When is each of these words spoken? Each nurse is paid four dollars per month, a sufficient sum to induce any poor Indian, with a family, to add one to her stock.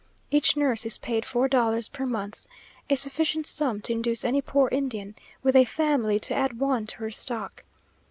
Each 0.31 0.57
nurse 0.57 0.83
is 0.83 0.97
paid 0.97 1.25
four 1.25 1.47
dollars 1.47 1.87
per 1.87 2.07
month, 2.07 2.41
a 2.89 2.95
sufficient 2.95 3.45
sum 3.45 3.81
to 3.81 3.93
induce 3.93 4.25
any 4.25 4.41
poor 4.41 4.67
Indian, 4.71 5.13
with 5.43 5.55
a 5.55 5.63
family, 5.65 6.19
to 6.21 6.33
add 6.33 6.57
one 6.57 6.87
to 6.87 6.95
her 6.95 7.11
stock. 7.11 7.63